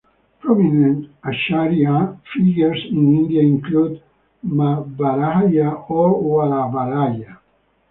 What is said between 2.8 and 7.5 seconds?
in India include Madhvacharya or Vallabhacharya.